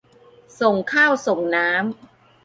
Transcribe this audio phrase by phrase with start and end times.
[0.59, 1.79] ส่งข้าวส่งน้ำ